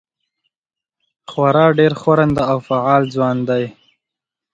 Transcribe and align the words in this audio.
خورا 1.31 1.65
ډېر 1.79 1.91
ښورنده 2.01 2.43
او 2.51 2.57
فعال 2.67 3.03
ځوان 3.15 3.37
دی. 3.49 3.65